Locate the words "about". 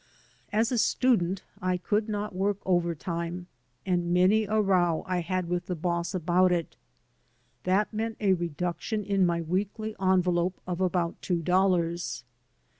6.15-6.51, 10.81-11.21